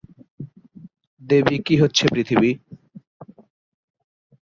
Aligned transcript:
দেবী 1.21 1.57
কি 1.65 1.75
হচ্ছে 1.81 2.03
পৃথিবী। 2.13 2.51